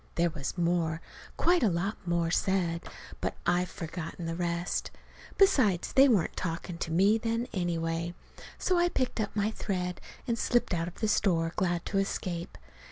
[0.15, 0.99] There was more,
[1.37, 2.81] quite a lot more, said.
[3.21, 4.89] But I've forgotten the rest.
[5.37, 8.15] Besides, they weren't talking to me then, anyway.
[8.57, 12.57] So I picked up my thread and slipped out of the store, glad to escape.